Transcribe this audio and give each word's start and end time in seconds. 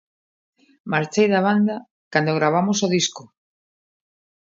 Marchei 0.91 1.27
da 1.33 1.41
banda 1.47 1.75
cando 2.13 2.37
gravamos 2.39 2.77
o 2.85 2.91
disco. 2.97 3.23